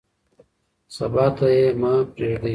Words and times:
سبا 0.95 1.25
ته 1.37 1.47
یې 1.57 1.65
مه 1.81 1.93
پرېږدئ. 2.13 2.49